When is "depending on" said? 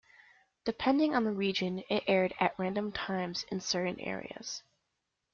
0.65-1.25